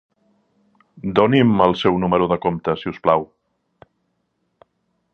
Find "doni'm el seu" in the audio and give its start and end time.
1.19-2.01